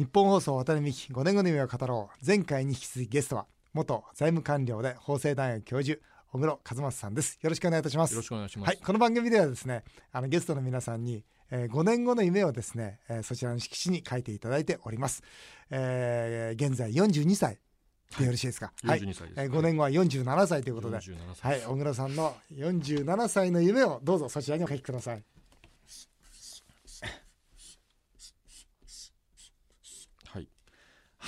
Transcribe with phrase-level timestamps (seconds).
[0.00, 2.26] 日本放送渡辺美希5年後の夢を語ろう。
[2.26, 6.00] 前回に引き続きゲストは元財務官僚で法政大学教授
[6.32, 7.38] 小黒和正さんです。
[7.42, 8.12] よろしくお願いいたします。
[8.12, 15.22] よろしくお願いします、はい、この番組ではですねあのゲストの皆さんに、えー、5年後の夢をですね、えー、そちらの色紙に書いていただいております、
[15.68, 17.58] えー、現在42歳。
[18.18, 18.72] でよろしいですか？
[18.82, 19.00] はい。
[19.00, 25.22] 42歳です、えー、5年後は47歳ということで、はい、小倉さんの47歳の夢をどうぞそちらにお書きください。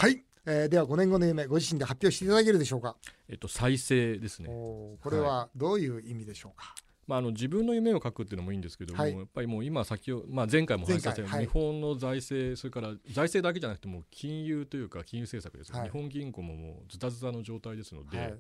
[0.03, 0.25] はい。
[0.47, 2.97] えー、では5年後の夢ご自身で発表していただけるでしょうか？
[3.29, 4.49] えっと再生ですね。
[4.49, 6.65] これはどういう意味でしょうか？
[6.71, 18.37] はいまあ、あの自分の夢を書くっていうのもいいんですけども、はい、やっぱりもう今先を、まあ、前回も話したように、日本の財政それから財政だけじゃなくても金融というか金融政策です、はい、日本銀行ももうズタズタの状態ですので、はい、ま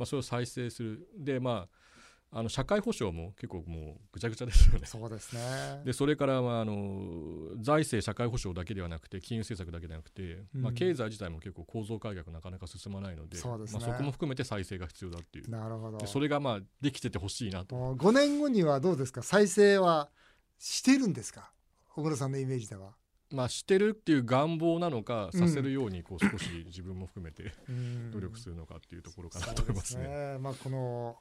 [0.00, 1.91] あ、それを再生するでまあ
[2.34, 4.86] あの社会保障も結構もうぐちゃぐちゃですよね。
[4.86, 5.82] そうですね。
[5.84, 15.50] でそれから、まあ、あの財政社会保障だけではなくて金融政策だけではなくて、うん、まあ、経済自体も結構構造改革なかなか進まないのでそう、ね、まあ、そこも含めて再生が必要だっていう。
[15.50, 16.06] なるほど。
[16.06, 17.76] それがまあできててほしいなと。
[17.76, 19.22] 5年後にはどうですか？
[19.22, 20.08] 再生は
[20.58, 21.52] してるんですか？
[21.90, 22.94] 小黒さんのイメージでは。
[23.30, 27.54] まあ、してるっていう願望なのか、させるようにこう少し自分も含めて
[28.12, 30.06] 努力するのかっていうところかなと思いますね。
[30.06, 30.38] ね。
[30.38, 31.16] まあ、この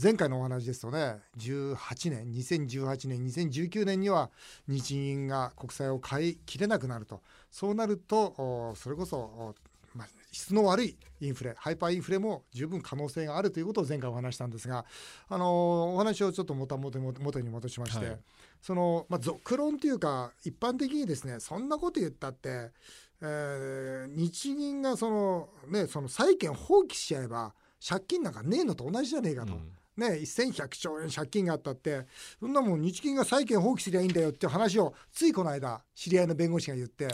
[0.00, 4.30] 前回のお話ですとね18年2018年2019年には
[4.66, 7.22] 日銀が国債を買い切れなくなると。
[7.50, 9.54] そうなるとそれこそ、
[9.94, 14.84] まあ、質の悪いインフレハイパーインフレも十分可能性があるということを前回お話したんですが
[15.28, 18.18] あのお話をちょっともたもと元に戻しまして、はい、
[18.60, 22.72] その、まあ、俗論というか一般的にですねそんなこと言ったって、
[23.20, 27.54] えー、日銀がその,、ね、その債権放棄しちゃえば
[27.86, 29.54] 借金なんかねえのと同じじゃねえかと。
[29.54, 32.06] うんね、1100兆円借金があったって
[32.40, 37.08] そんなもん日銀が債権放棄すりゃいいんだよっていう話をついこの間知り合いの弁護士が言って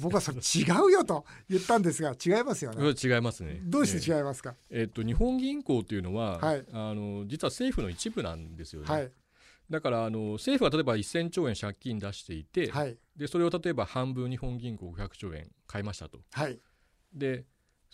[0.00, 2.94] 僕はそれ違うよと言ったんですが違いますよね。
[3.02, 3.60] 違いますね。
[3.64, 9.12] どうして違いますか、えー、えー、っと日本銀行っていうのは、はい、あの実は政府の一部なんですよね、はい、
[9.70, 16.58] だからあの政府は例えば1000兆円借金出していて、はい、でそれを例えば半分日本銀行500兆円買いましたと、はい、
[17.12, 17.44] で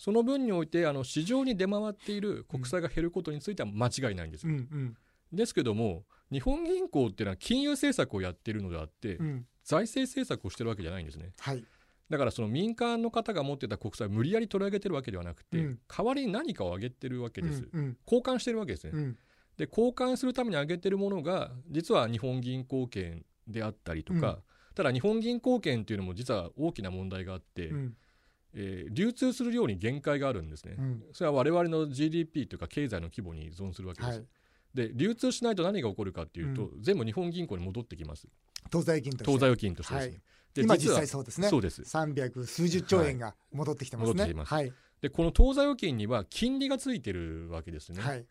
[0.01, 4.47] その分においてあの市場に出回っている国債が減ることについては間違いないんです。
[4.47, 4.51] よ。
[4.51, 4.97] うんうん、
[5.31, 11.33] ですけども日本銀行っていうのは金融政策をやっているのであって、うん、財政政策をしてるわけじゃないんですね。
[11.37, 11.63] はい、
[12.09, 17.69] だからその民間の方が持ってた国債を無理やり取り上げてるわけではなくて、うん、代わりに何かを上げてるわけです。
[17.71, 18.93] うんうん、交換してるわけですね。
[18.95, 19.17] うん、
[19.55, 24.39] で交換するために上げてるものが実は日本銀行券であったりとか、
[24.73, 27.71] ただ日本銀行券っていうのも実は大きな問題があって、
[28.53, 34.27] えー、流通する量に限界があるんですね、うん、それは我々の GDP というか経済の規模に依存するわけです、はい、
[34.73, 38.27] で流通しないと何が起こるかっていうと、うん、全部日本銀行に戻ってきます。
[38.69, 39.31] 当座預金として。
[39.33, 40.21] 当座預金としてですね、はい、
[40.53, 41.49] で今実際そうですね。
[41.49, 41.81] そうです。
[41.81, 48.25] 300数十兆円が戻ってきてますね、はい、でこの当座預金には金利がついてるわけですね、はい、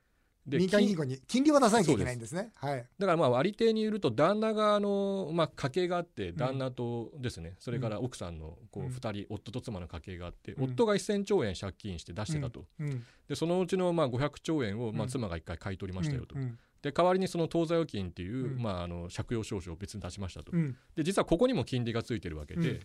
[0.58, 2.50] 民間銀行に金利は出さなきゃいけないんですね。
[2.54, 16.36] はい、だからまあ割り手に言うと旦那があの、まあ、家計があって旦那とですね、うん、それから奥さんのこう2人、夫と妻の家計があって、うん、夫が1000兆円借金して出してたと、うん、でそのうちのまあ500兆円をまあ妻が1回買い取りましたよと。
[16.82, 20.52] で代わりにその当座預金っていう、まあ、あの借用証書を別に出しましたと、
[20.96, 22.80] で実はここにも金利がついてるわけで、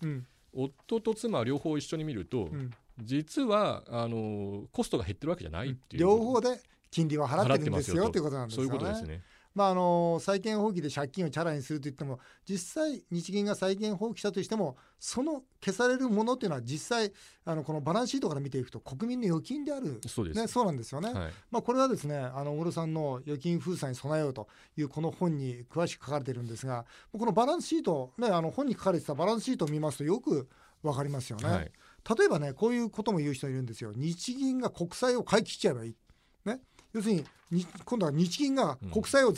[0.53, 2.49] 夫と妻両方一緒に見ると、
[3.01, 6.61] 実はあのコストが減ってるわけじゃないっていう、両方で
[6.95, 8.69] 金利は払ってるんですよということなんですよね。
[8.69, 9.21] そういうことですね。
[9.53, 17.13] まあ、あの債権放棄で借金をチャラにするといっても実際日銀が債権放棄したとしてもその消されるものっていうのは実際
[17.45, 26.85] あのこのバランスシートから見ていくと国民の預金であるそうです、ね、そうなんですよね、はい、まあ、これはですねあの小黒さんの預金封鎖に備えようというこの本に詳しく書かれてるんですが
[27.17, 30.49] このバランスシート、ね、あの本に書かれてたバランスシートを見ますとよく
[30.83, 31.49] 分かりますよね。
[31.49, 31.71] はい、
[32.17, 35.95] 例えばねこういうことも言う人いるんですよ日銀が国債を買い切っちゃえばいい。
[36.45, 36.59] ね、
[36.95, 37.15] 要する
[37.51, 39.35] に今度は日銀が国債を、うん、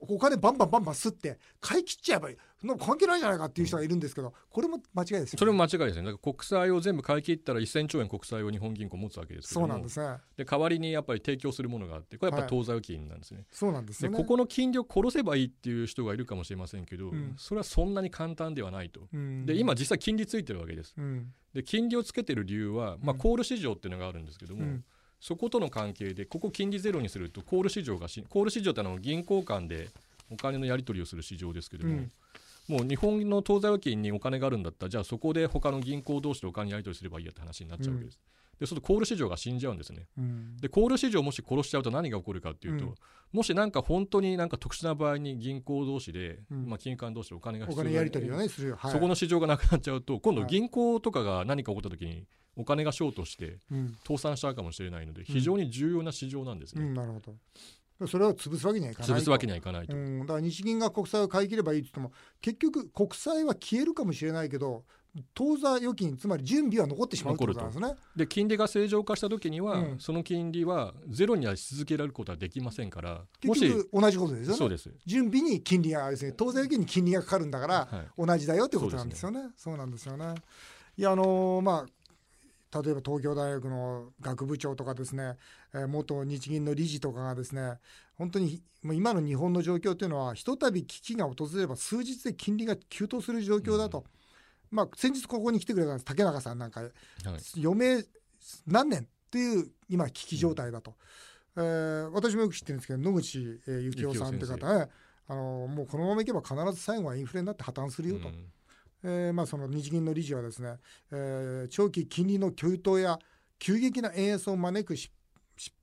[0.00, 2.36] お金バンバンバンバン吸って買い切っちゃえばいい。
[2.66, 6.10] の関係ないじゃないかっていう人がいるんですけど、これも間違いですよ、ね、それも間違いですね。
[6.10, 10.16] だから国債を全部買い切ったら1000兆円国債を日本銀行持つわけですけどそうなんですね。
[10.36, 14.10] で代わりにやっぱり提供するものがあってこれやっぱ当座預金なんですね、はい、そうなんですね。
[14.10, 24.78] ここの金利を殺せばいいっていう人がいるかもしれませんけど、うん、それはそんなに簡単ではないと、うん、で今実際金利ついてるわけです、うん、で金利をつけてる理由は、まあ、コール市場っていうのがあるんですけども、
[25.20, 29.88] そことの関係でここ金利ゼロにするとコール市場がコール市場ってあの銀行間で
[30.30, 32.10] お金のやり取りをする市場ですけども、うん、
[32.68, 38.18] もう日本の当座預金にお金があるんだったらじゃあそこで他の銀行同士でお金やり取りすればいいやって話になっちゃうわけです。
[38.58, 42.94] でそうするとコール市場が死んじゃうんですね、うん、でコール市場もし殺しちゃうと何が起こるかっていうと、うん、
[43.32, 52.24] もしなんか本当になんか特殊な場合に銀行同士で、うん、まあ、金融機関同士でお金が必要お金やり取りをねするよ、はい、そこの市場がなくなっちゃうと今度銀行とかが何か起こった時に
[52.56, 53.58] お金がショートして
[54.06, 57.34] 倒産しちゃうかもしれないので非常に重要な市場なんですね、なるほど。
[58.06, 64.84] それを潰すわけにはいかない潰すわけにはいかないと、うん、だから日銀が国債を買い切ればいいって言っても結局国債は消えるかもしれないけど
[65.34, 67.94] 当座預金つまり準備は残ってしまうということなんですね。
[68.16, 74.58] で金利が正常化した時には、うん、その金利はゼロにはし続けられることはできませんから結局同じことですよね。
[74.58, 74.90] そうです。
[75.06, 79.40] 準備に金利がですね当座預金に金利がかかるんだから、はい、同じだよということなんですよね。
[79.56, 80.34] そうなんですよね。
[80.96, 85.36] いやあのー、まあ例えば東京大学の学部長とかですね、
[85.72, 87.78] えー、元日銀の理事とかがですね
[88.16, 94.04] 本当に今の日本の状況というのはひとたび危機が訪れれば数日で金利が急騰する状況だと、うん、
[94.70, 96.04] まあ、先日ここに来てくれたんです。
[96.04, 96.90] 竹中さんなんか、はい、
[97.64, 98.04] 余命
[98.66, 100.94] 何年っていう今危機状態だと、
[101.56, 104.88] うん、えー、私もよく知ってるんですけど野口幸雄さんって方ね。
[105.30, 108.28] あのもうこのままいけば必ず最後はインフレになって破綻するよと。
[108.28, 108.52] うん。
[109.04, 110.76] えーまあ、その日銀の理事はですね、
[111.12, 113.18] えー、長期金利の急騰や
[113.58, 115.12] 急激な円安を招く失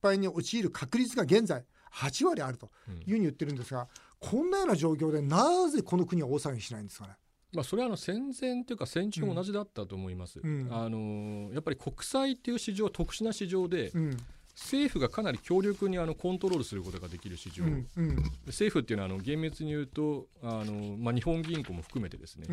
[0.02, 2.70] 敗に陥る確率が現在8割あると
[3.06, 3.88] いうふうに言ってるんですが、
[4.22, 7.14] うん、こんなような状況でなぜこの国は大騒ぎしないんですかね。
[7.56, 14.18] まあ、それはあの戦前というか戦中も同じだったと思います、うん、あのやっぱり国債っていう市場は特殊な市場で、うん、
[14.56, 17.88] 政府がかなり強力にあのコントロールすることができる市場、うん。
[17.98, 22.48] うん、政府っていうのはあの厳密に言うとあの、まあ、日本銀行も含めてですね、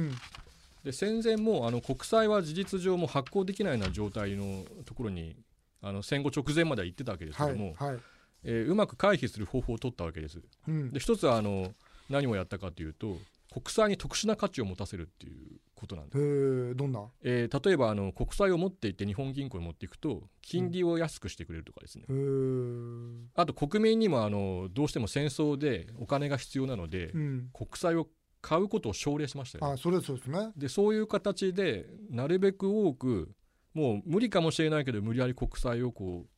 [0.84, 5.36] で戦前もあの国債は事実上も発行できないような状態のところに
[5.80, 7.88] あの戦後直前までは行ってたわけですけども、はい。
[7.90, 8.00] はい、
[8.44, 10.40] えー、うまく回避する方法を取ったわけです。
[10.68, 11.72] うん、で一つはあの
[12.10, 13.16] 何をやったかというと
[13.52, 16.74] 国債に特殊な価値を持たせるっていうことなんです。
[16.74, 28.08] どんな、えー、例えばあの国債を持っていって日本銀行に持っていくと金利を安くしてくれるとかですね、うん、あと国民にもあのどうしても戦争でお金が必要なので、うん、国債を
[28.40, 30.52] 買うことを奨励しましたよ、ね、あそれそうですね。
[30.56, 33.30] でそういう形でなるべく多く
[33.74, 36.28] もう無理かもしれないけど無理やり国債をこう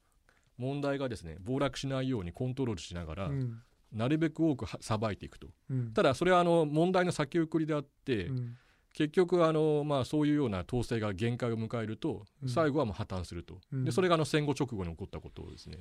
[0.60, 3.62] 問題がですね暴落しないようにコントロールしながら、うん、
[3.94, 8.56] なるべく多くさばいていくと、うん、ただそれはあの問題の先送りであって、うん、
[8.92, 15.78] 結局あの、まあ、そういうような統制が限界を迎えると最後はもう破綻すると、でそれがあの戦後直後に起こったことですね。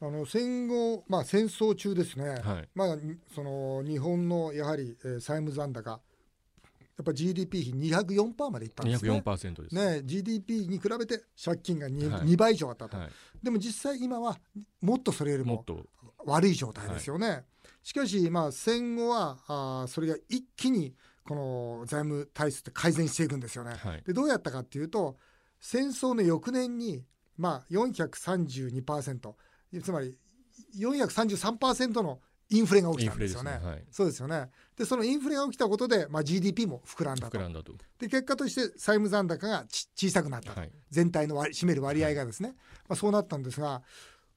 [0.00, 2.96] あの戦後、まあ、戦争中ですね、はい、まあ、
[3.34, 9.22] その日本のやはり、えー、債務残高、やっぱ GDP 比204%までいったんですね。
[9.24, 9.74] 204%です。
[9.74, 13.08] ね GDP に比べて借金が 2,、はい、2倍以上あったと、はい、
[13.42, 14.38] でも実際今は
[14.80, 15.64] もっとそれよりも
[16.26, 17.44] 悪い状態ですよね。
[17.94, 20.94] はい、しかし、まあ、戦後はあそれが一気に
[21.24, 23.76] この財務体質って改善していくんですよね。
[24.04, 25.16] でどうやったかっていうと
[25.60, 27.04] 戦争の翌年に、
[27.36, 29.34] まあ、432%。
[29.82, 30.16] つまり
[30.78, 33.58] 433%のインフレが起きたんですよね。
[33.58, 34.50] ねはい、そうですよね。
[34.76, 37.38] で、そのインフレが起きたことで、まあ、GDP も膨らんだと。
[37.38, 43.82] だとで、結果として債務残高が小さくなった、はい、全体の占める割合がですね、はい、まあ、そうなったんですが、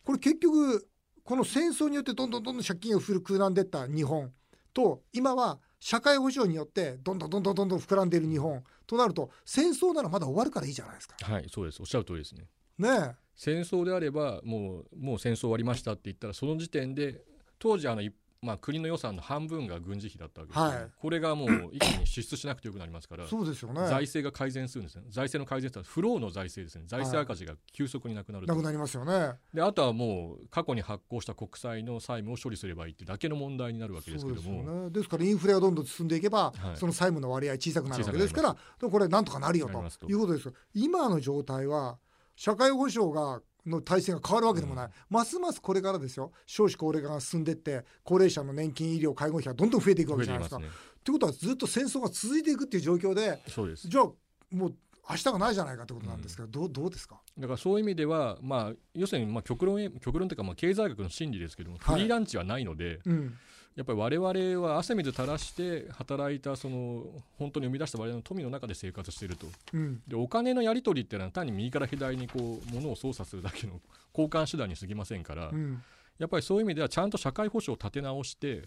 [0.03, 0.87] これ結局、
[1.29, 4.31] この戦争によってどんどんどんどん借金が膨らんでいった日本
[4.73, 11.17] と、今は社会保障によってどんどんどんどんどんどん膨らんでいる日本となると、戦争ならまだ終わるからいいじゃないですか。
[11.21, 11.79] はい、そうです。
[11.81, 12.47] おっしゃる通りですね。
[12.79, 17.21] ね戦争であればもうもう戦争終わりましたって言ったらその時点で
[17.59, 18.01] 当時あの
[18.41, 26.85] まあ、国の予算の半分が軍事費だったわけです、はい、これがもう 一気に支出しなくてよくなりますからそうですよ、ね、財政が改善するんですね財政の改善とはフローの財政ですね。
[26.87, 29.33] 財政赤字が急速になくなる、はい、なくなりますよね。
[29.53, 34.89] であとはもう過去に発行した国債の債務を処理すればいいってだけの問題になるわけですけども。
[34.89, 38.55] です、ね,、からインフレがどんどん進んでいけば、はい、その債務の割合小さくなるわけですから
[38.89, 41.97] これなんとかなるよということです今の状態は
[42.35, 46.31] 社会保障がの体制が変わるわけでもない、うん、ますますこれからですよ。
[46.45, 50.55] 少子高齢化が進んでいって高齢者の年金医療介護費がどんどん増えていくわけじゃないですか。
[50.57, 50.69] と、ね、い
[51.09, 53.39] うことはずっと戦争が続いていくっていう状況で
[53.85, 54.05] じゃあ
[54.51, 54.75] もう
[55.09, 57.19] 明日がないじゃないかってことなんですけど、うん、どうどうですか？
[57.37, 63.33] だからそういう意味では、まあ、要するにまあ極論極論というかまあ経済学の真理ですけども、フリーランチはないので、うん
[63.79, 67.05] やっぱり我々は汗水垂らして働いたその
[67.37, 73.79] 本当に生み出した我々の富の中で生活していると、うん、でお金のやり取りっていうのは単に右から左にこう物を操作するだけの
[74.13, 75.81] 交換手段に過ぎませんから、うん、
[76.17, 78.63] やっぱりそういう意味ではちゃんと社会保障を立て直して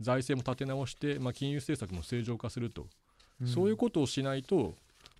[0.00, 2.86] 財政も立て直して、まあ、金融政策も正常化すると、
[3.42, 4.76] うん、そういうことをしないと、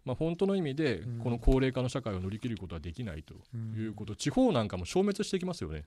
[0.06, 3.34] まあ、本当の意味でこの高齢化の社会を乗り切ることはできないと
[3.76, 5.84] いうこと、地方なんかも消滅していきますよね。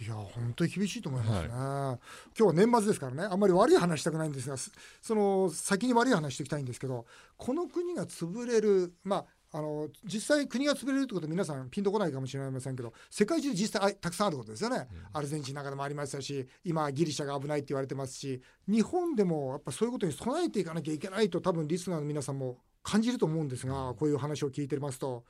[0.00, 1.98] いや本当に厳しいと思いますね、はい、今
[2.36, 3.24] 日は年末ですからね。
[3.24, 7.04] あんまり悪い話したくないんですがその先に悪い話しておきたいんですけど
[7.36, 25.22] この国が潰れるまああの実際国が潰れるってことは皆さんピンとこないかもしれませんけど世界中実際たくさんあることですよね、うん、アルゼンチンなんかでもありましたし今ギリシャが危ないって言われてますし日本でもやっぱそういうことに備えていかなきゃいけないと多分リスナーの皆さんも感じると思うんですがこういう話を聞いてますと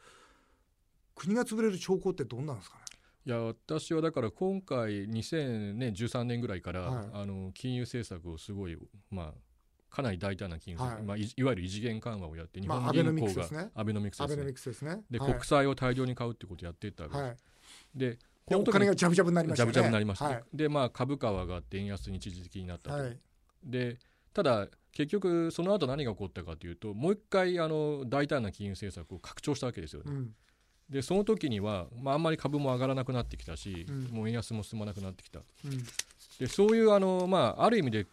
[1.17, 2.83] 国が潰れる兆候ってどんなんですかね？
[3.25, 8.77] いや私はだから今回2013年ぐらいから、はい、あの金融政策をすごい
[9.11, 9.33] まあ
[9.91, 11.07] かなり大胆な金融政策、はい。
[11.07, 15.03] まあ、いいわゆる異次元緩和をやって日本銀行がアベノミクスですね。
[15.11, 17.37] で、国債を大量に買うってことをやっていったわけです、はい、
[17.95, 23.19] でこのお金がジャブジャブになりました、ね、ジャブジャブになりました、はい、でまあ株価は上がって円安に一時的になったと、はい、
[23.65, 23.99] で
[24.33, 30.31] ただ結局その後何が起こったかというともう一回あの大胆な金融政策を拡張したわけですよね、うん
[30.89, 35.79] でその時には、まあ、あんまり株も上がらなくなってきたし、うん、もう円安も進まなくなってきた、うん、
[36.39, 38.07] でそういうあの、まあ、ある意味で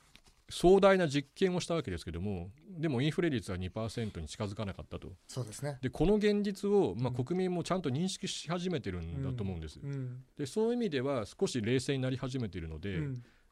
[0.50, 5.12] 壮大な実験をしたわけですけどもでもインフレ率は2%に近づかなかったと。
[5.28, 13.00] そうです、ね、でこの現実を、まあ、国民もちゃんと認識し始めてるんだと思うんです、うん、でそういう意味では少し冷静になり始めているので、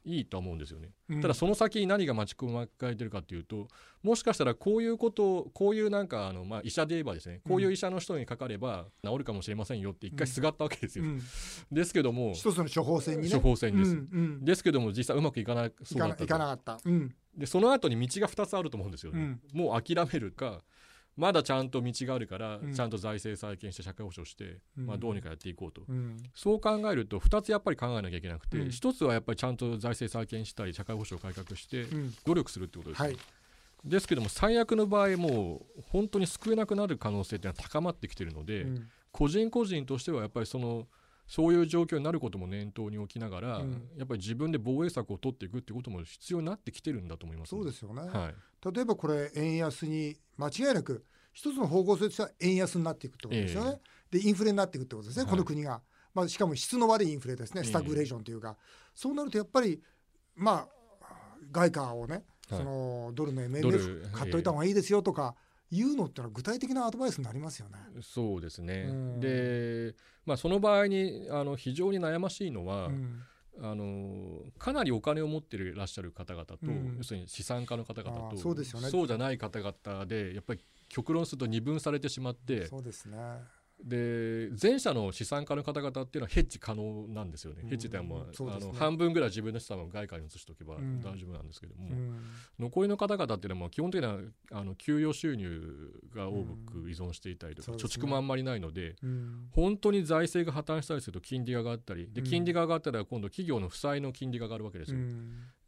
[0.08, 3.68] いいと思うんですよね、うん、ただその先に何が待ち焦がれてるかというと
[4.02, 11.22] もしかしたらこういうことをこういうなんかあの、まあ、医者で言えばですねこういう医者の人にかかれば治るかもしれませんよって一回すがったわけですよ、うん、
[11.72, 20.64] ですけども一つの処方箋に、ね、処方箋です、うんうん、ですけども実際うまくいかなそうだったいかなかった、うん、でその後に道が2つあると思うんですよね、もう諦めるか
[21.18, 25.82] まだちゃんと道があるから、ちゃんと財政再建して社会保障して、まあ、どうにかやっていこうと、
[26.36, 31.86] そう考えると2つやっぱり考えなきゃいけなくて、1つはやっぱりちゃんと財政再建したり社会保障を改革して
[32.24, 33.18] 努力するってことです、はい。
[33.84, 40.88] ですけども最悪の場合もう本当に救えなくなる可能性っていうのは高まってきてるので、うん、個人個人としてはやっぱりその
[41.28, 51.04] そういう状況になることも念頭に置きながら、うん、やっぱり自分で防衛策を取っていくっていうことも必要になってきてるんだと思います、ね、そうですよね、はい、例えばこれ円安に間違いなく
[51.38, 53.80] 一つの方向性としては円安になっていくってことですよね。
[54.14, 55.82] えー、でインフレになっていくってことですね、はい、この国が。
[56.16, 57.64] まあ、しかも質の悪いインフレですね。
[57.64, 58.66] スタグレーションというか、えー、
[58.96, 59.80] そうなるとやっぱり
[60.36, 60.68] ま
[61.02, 61.08] あ
[61.52, 65.36] 外貨をね、そのドルの MMF 買っといた方がいいですよとか。
[65.70, 67.78] いうのってのは具体的なアドバイスになりますよね。
[68.02, 68.90] そうですね。
[69.20, 69.96] で、
[70.26, 73.24] まあその場合にあの非常に悩ましいのは、うん、
[73.62, 83.18] あのかなりお金を持っていらっしゃる方々と、うん、要するに資産家の方々とそうですよ、ね、そうじゃない方々でやっぱり極論すると二分されてしまってそうですね
[83.84, 92.20] で前者の資産家の方々っていうのはヘッジ可能なんですよね、うん、ヘッジってのは、まあ、ね、あの半分ぐらい自分の資産を外貨に移しておけば大丈夫なんですけども、うん、
[92.60, 94.18] 残りの方々っていうのは基本的には
[94.52, 95.62] あの給与収入
[96.16, 98.96] が多く依存していたりとか、うん、貯蓄もあんまりないので、
[99.52, 105.00] 本当に財政が破綻したりすると金利が上がったりで金利が上がったら今度企業の負債の金利が上がるわけですよ。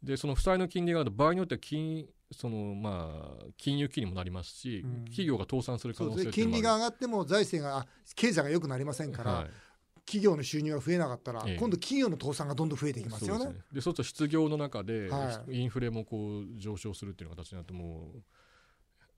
[0.02, 9.50] でその負債の金利があると場合によっては金そのまあ金融危機にもなりますし、うん、企業が倒産する可能性も金利が上がっても財政が経済が良くなりませんから、はい、
[10.06, 13.44] 企業の収入が増えなかったら、ええ、今度企業の倒産がどんどん増えていきますよね。
[13.44, 15.10] そうで、ね、そうすると失業の中で、
[15.48, 18.22] インフレもこう上昇するっていう形になるともう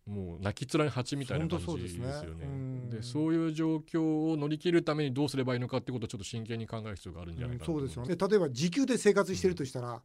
[0.07, 2.91] もう泣き面に蜂みたいな感じですよね。
[2.91, 8.17] で、ね、そういう状況を乗り切るためにどうすればいいのかってことをちょっと真剣に考える必要があるんじゃないかな、うん、そうですよね。
[8.17, 10.01] 例えば時給で生活してるとしたら、うん、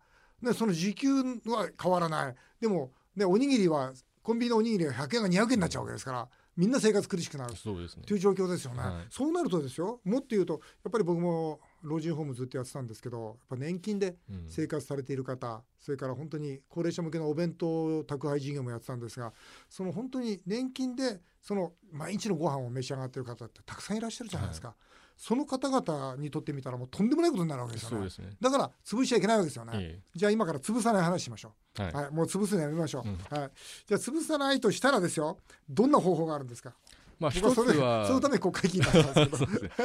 [0.53, 1.13] その時給
[1.45, 2.35] は変わらない。
[2.59, 6.27] でもでおにぎりはコンビニのおにぎりは100円が200円になっちゃうわけですから。
[6.57, 7.69] みんな生活苦しくなると
[8.13, 8.79] いう状況ですよね。
[8.79, 14.15] はい、そうなるとですよもっと言うとやっぱり僕も老人ホームずっとやってたんですけどやっぱ年金で
[14.47, 19.33] 生活されている方、うん、それから本当に高齢者向けのお弁当宅配事業もやってたんですが
[19.69, 24.69] その本当に年金でその毎日のご飯を召し上がっている方ってたくさんいらっしゃるじゃないですか。
[24.69, 24.77] はい
[25.17, 28.05] その方々にとってみたらもうとんでもないことになるわけですよね。
[28.05, 29.71] ねだから潰しちゃいけないわけですよね。
[29.75, 31.81] ええ、じゃあ今から潰さない話しましょう。
[31.81, 33.51] はい、はい、もう潰すのやめましょう、うん、はい。
[33.87, 35.39] じゃあ潰さないとしたらですよ。
[35.67, 36.73] どんな方法があるんですか？
[37.19, 39.73] まあ一つはそのため国会議員だったんですけど。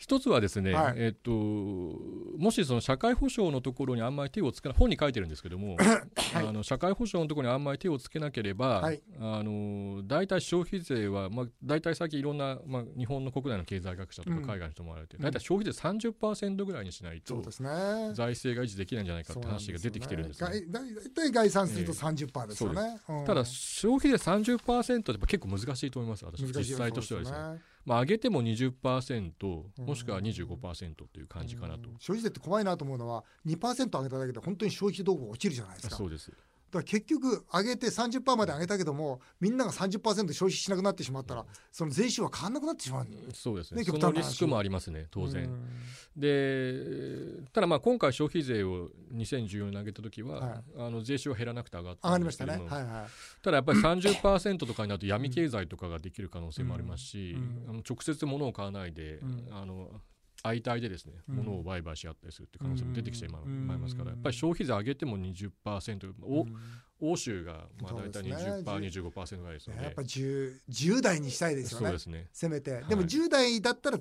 [0.00, 17.34] 一つはですね、はい、えっと、もしその社会保障のところにあんまり手をつけな本に書いてるんですけども、 はい、あの社会保障のところにあんまり手をつけなければ、はい、あの大体消費税は、まあ、大体最近いろんな、まあ、日本の国内の経済学者とか海外の人もあられて、うん、大体消費税30%ぐらいにしないと、
[18.14, 20.62] 財政が維持できないんじゃないかって話が出てきてるんですね。
[20.70, 22.98] 大体概算すると30%ですよね。
[23.26, 27.60] ただ消費税30%って結構難しいと思います、私、実際としてはですね。
[27.84, 29.32] まあ、上げても20%
[29.84, 35.96] もしくは25%という感じかなと、消費税って怖いなと思うのは2%上げただけで本当に消費動向落ちるじゃないですか。
[35.96, 36.30] そうです
[36.72, 43.84] から結局上げて30%まで上げたけどもみんなが30%消費しなくなってしまったら、その税収は変わらなくなってしまう、そうですね。
[43.84, 45.50] そのリスクもありますね当然。
[46.16, 52.70] でただまあ今回消費税を2014年上げた時は、はい、あの税収は減らなくて上がったんですけども、ね。
[52.70, 57.36] はいはい、ただやっぱり30%とかになると闇経済とかができる可能性もありますし、
[57.68, 59.90] あの直接物を買わないで、あの
[60.42, 63.40] 相対でですね、うん、物を売買し合ったりするって可能性も出てきてしま
[63.74, 66.46] いますから、やっぱり消費税上げても20%、うん、
[67.00, 72.28] 欧州がまあ大体20%、ね、25%ぐらいですので、やっぱ 10, 10代にしたいですよね、そうですね。
[72.32, 73.98] せめて、でも10代だったら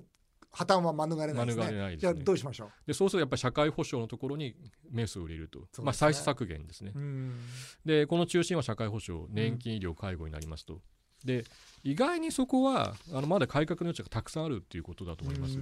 [0.52, 1.64] 破綻は免れないですね。
[1.64, 2.70] 免れないです、ね、じゃあどうしましょう？
[2.88, 4.56] でそうするとやっぱり社会保障のところに
[4.92, 6.94] メスを入れると、ね、まあ、歳出削減ですね。
[7.86, 10.82] でこの中心は社会保障年金医療介護になりますと。
[11.24, 11.44] で
[11.84, 15.58] 意外にそこはあのまだ改革の余地がたくさんあるっていうことだと思います。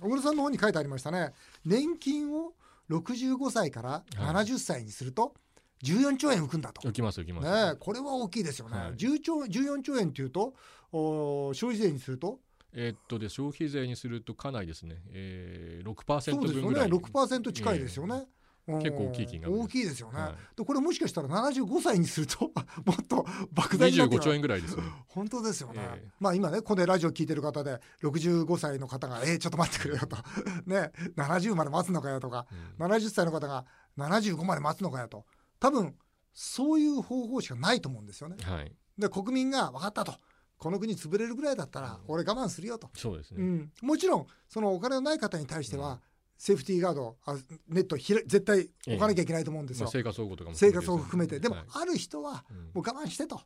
[0.00, 1.32] 小黒さんの方に書いてありましたね。
[1.64, 2.52] 年金を
[2.90, 5.34] 65歳から70歳にすると、
[5.82, 6.82] 14兆円浮くんだと。
[6.82, 8.76] 浮きます浮きます、ね、これは大きいですよね。
[8.76, 10.54] はい、10兆14兆円っていうと
[10.92, 12.38] お消費税にすると？
[12.72, 16.44] えー、っとで消費税にするとかなりですね、えー、6%分ぐらい。
[16.44, 16.96] そうですよね。
[16.96, 18.14] 6%近いですよね。
[18.16, 18.24] えー
[18.66, 22.50] 結構大きい金額大きいですよね、はい、でこれもしかしたら75歳にすると
[22.84, 30.16] もっと莫大になって25兆円ぐらいですね本当ですよね、えー、まあ今ねこのラジオ聞いてる方で65歳の方が「えー、ちょっと待ってくれよ」と
[30.66, 32.46] 「ね70まで待つのかよ」とか、
[32.78, 33.66] うん、70歳の方が
[33.98, 35.24] 75まで待つのかよと。
[35.60, 35.94] 多分
[36.32, 38.36] そういう方法しかないと思うんですよね。
[38.42, 40.14] はい、で国民が分かったと。
[40.56, 42.88] この国潰れるぐらいだったら俺我慢するよと。
[42.94, 46.00] そうですね、うん、もちろんそのお金のない方に対しては、
[46.36, 47.36] セーフティーガードあ
[47.68, 51.40] ネットひ絶対置かなきゃいけないと思うんですよ、まあ、生活保護とかも生活保護含めて。
[51.40, 53.40] でも、ある人はもう我慢してと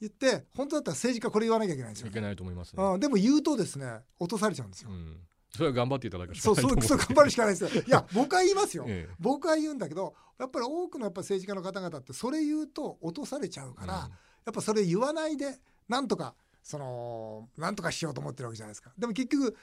[0.00, 5.16] 言って、本当だったら政治家これ言わなきゃいけないんですよ、いけないと思います、ね、あでも言うとですね落とされちゃうんですよ、うん。
[5.54, 7.82] それは頑張っていただくしかないそうそう頑張るしかないですよ。
[7.86, 14.08] いや僕は言いますよ、ええ、僕は言うんだけどやっぱり多くのやっぱ政治家の方々ってそれ言うと落とされちゃうから、うん、や
[14.50, 15.58] っぱそれ言わないで
[15.88, 18.92] なんとかそのなんとかしようと思ってるわけじゃないですか。
[18.96, 19.56] でも結局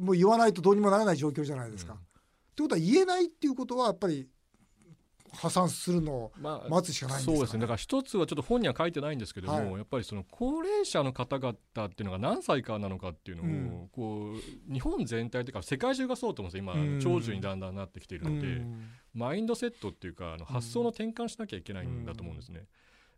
[0.00, 1.94] もう言わないとどうにもならない状況じゃないですか。
[1.94, 1.98] うん。
[1.98, 2.02] っ
[2.56, 4.28] てことは言えないっていうことはやっぱり
[5.32, 6.32] 破産するのを
[6.68, 7.36] 待つしかないんですか、ね。
[7.36, 7.60] まあ、そうですね。
[7.60, 14.32] だから一つはちょっと本には書いてないんですけども、はい、やっぱりその高齢者の方々っていうのが何歳からなのかっていうのを、うん、こ
[14.68, 16.72] う日本全体というか世界中がそうと思うんですよ。
[16.72, 22.64] 今、うん、長寿にだんだんなってきているので、うん、マインドセットっていうかあの発想の転換しなきゃいけないんだと思うんですね。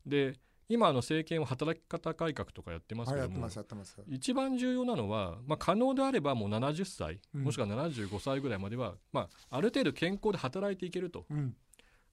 [0.07, 0.35] で
[0.71, 3.49] 今の政権は働き方改革とかやってますけども、
[4.09, 11.27] 一番重要なのは、まあ、可能であればもう70歳、もしくは75歳ぐらいまでは、まあ、ある程度健康で働いていけると。
[11.29, 11.57] うん。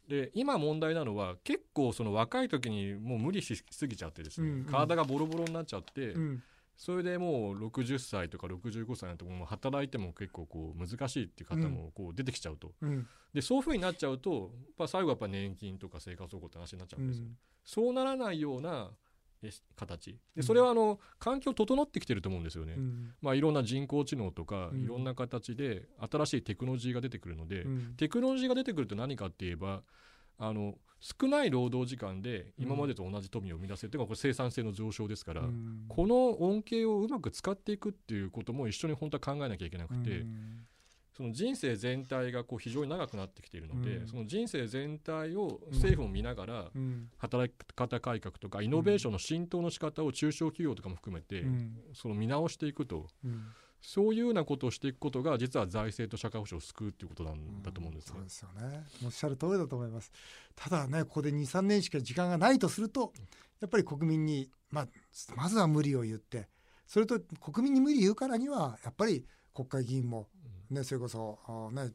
[0.07, 6.43] で今問題なのは結構その若い時にもう無理しすぎちゃってですね、体がボロボロになっちゃって、うん、
[6.77, 17.25] それでもう60歳とか65歳のところも働いても結構こう難しいっていう方もこう出てきちゃうと、うん、でそういうふうになっちゃうと、まあ、最後はやっぱ年金とか生活保護って話になっちゃうんですよ。
[17.25, 17.37] うん。
[17.65, 18.91] そうならないような
[19.75, 20.19] 形。
[20.35, 29.81] でそれはあの環境整ってきてると思うんですよね、うん、まあ、いろんな人工知能とか、いろんな形で新しいテクノロジーが出てくるので、うん、テクノロジーが出てくると何かって言えば
[30.37, 40.25] あの少ない労働時間で今までと同じ富を生み出せるというのがこれ生産性の上昇ですから、うん、この恩恵をうまく使っていくっていうことも一緒に本当は考えなきゃいけなくて、
[41.15, 46.71] その人生全体がこう非常に長くなってきているので、うん、その人生全体を政府も見ながら、
[47.17, 51.45] 働き方改革とかイノベーションの浸透の仕方を中小企業とかも含めて、
[51.93, 53.07] その見直していくと。
[53.81, 58.83] そういうようなことをしていくことが実は財政と社会保障を救うということなんだと思うんですね、うん、そうですよね。
[59.05, 60.11] おっしゃる通りだと思います。
[60.55, 63.13] ただねここで23年しか時間がないとすると
[63.61, 64.87] やっぱり国民に、まあ、
[65.35, 66.47] まずは無理を言って
[66.85, 70.27] それと国民に無理言うからにはやっぱり国会議員も
[70.69, 71.39] ね、それこそ、
[71.71, 71.91] ね、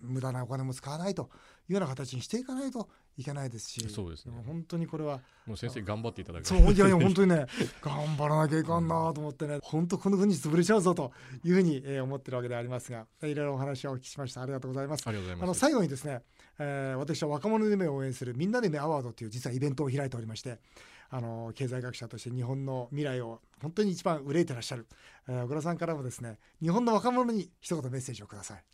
[0.00, 1.30] 無駄なお金も使わないと。
[1.68, 7.46] いうような形にしていかないといけないですしそうです、ね、本当にこれはもう先生頑張っていただくそういやいや本当にね
[7.80, 11.12] 頑張らなきゃいかんなと思ってね、本当この国潰れちゃうぞと
[11.44, 14.42] いうふうに、えー、思ってるわけでありますがいろいろお話をお聞きしました。
[14.42, 15.06] ありがとうございます。
[15.06, 15.44] ありがとうございます。
[15.44, 16.22] あの最後にですね、
[16.58, 20.58] えー、私は若者の夢を応援するみんなで夢アワードという実はイベントを開いておりまして
[21.10, 24.86] あの経済学者として日本の未来を本当に一番憂いてらっしゃる、
[25.28, 28.64] えー、小倉さんからもですね日本の若者に一言メッセージをください。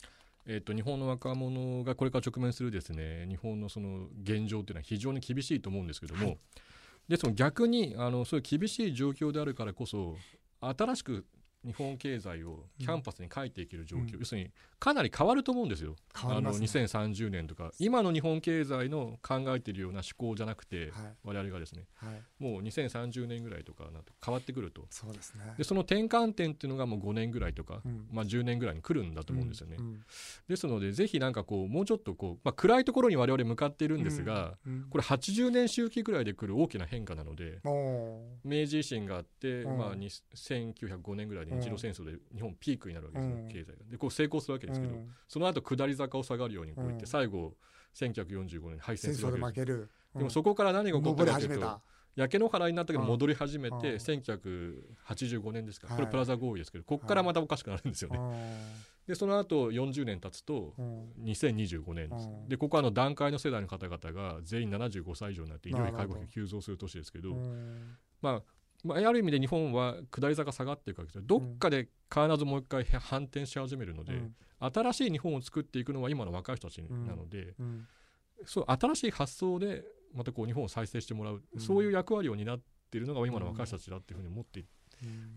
[0.47, 6.39] えーと、日本の若者がこれから直面するですね日本のその現状というのは非常に厳しいと思うんですけども、はい、
[7.09, 10.17] でその逆にあのそういう厳しい状況であるからこそ
[10.61, 11.27] 新しく
[11.65, 17.71] 日本経済をキャンパスに書いていける状況、うん、要するにかなり変わると思うんですよ、ね、あの2030年とか。
[17.79, 24.87] 今の日本経済の考えているような思考じゃなくて、はい、我々がですね、はい、もう2030年ぐらいとかなと変わってくると。
[24.91, 29.85] そうです、ね、でその転換点っていうのがもう5年ぐらいとか、うん、まあ、10年ぐらいに来るんだと思うんですよね、うん。
[29.85, 30.05] うん、
[30.49, 34.57] ですのでぜひなんかこうもうちょっとこう、まあ、暗いところに我々向かっているんですが、
[34.89, 37.61] これ80年周期ぐらいで来る大きな変化なので
[38.45, 43.85] 明治維新があって、まあ、1905年ぐらいに日露戦争で日本ピークになるわけですよ、経済が。
[43.91, 44.95] でこう成功するわけですけど、
[45.29, 47.57] その後下り坂を下がるようにこういって、最後
[47.95, 49.89] 1945年に敗戦するわけです。
[50.17, 51.81] でもそこから何が起こったかというと
[52.17, 58.19] 焼け野原になったけど戻り始めて、1985年ですか、これプラザ合意ですけどここからまたおかしくなるんですよね。
[59.07, 60.75] でその後40年経つと
[61.23, 67.35] 2025年です、でここはあの段階の世代の方々が全員75歳以上になって医療費介護費が急増する年ですけど
[68.21, 68.43] まあ
[68.85, 77.87] まあ、ある意味で日本は下り坂下がっていくわけですどっかで必ずもう一回反転し始めるので、うん、新しい日本を作っていくのは今の若い人たちなので、うん、
[78.45, 84.65] そう新しい発想でまたこう日本を再生してもらう、そういう役割を担っているのが今の若い人たちだっていうふうに思ってい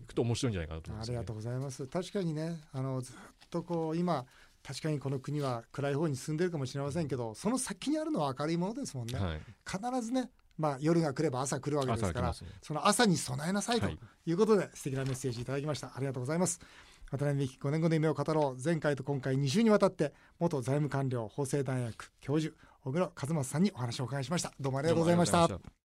[0.06, 1.86] くと面白いんじゃないかなと思います、ね、ありがとうございます。
[1.86, 3.16] 確かにねあのずっ
[3.50, 4.26] とこう今
[4.64, 14.32] 確かにこの国は暗い方に進んでるかもしれませんけどその先にあるのは明るいものですもんね、はい、必ずねまあ、夜が来れば朝来るわけですから、ね、その朝に備えなさいとい。
[14.32, 15.88] うことで、はい、素敵なメッセージいただきました。
[15.88, 16.60] ありがとうございます。
[17.10, 18.62] 渡辺美希5年後の夢を語ろう。
[18.62, 24.52] 前回と今回2週にわたって元財務官僚法政大学教授小黒和正さんにお話をお伺いしました。
[24.60, 25.83] どうもありがとうございました